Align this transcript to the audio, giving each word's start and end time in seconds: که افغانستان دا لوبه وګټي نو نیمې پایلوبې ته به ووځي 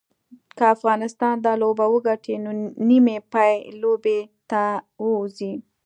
که 0.57 0.63
افغانستان 0.75 1.35
دا 1.45 1.53
لوبه 1.61 1.85
وګټي 1.93 2.35
نو 2.43 2.49
نیمې 2.89 3.17
پایلوبې 3.31 4.19
ته 4.49 4.63
به 4.79 4.83
ووځي 5.05 5.53